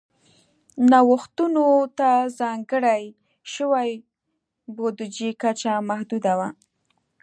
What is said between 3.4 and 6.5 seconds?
شوې بودیجې کچه محدوده وه.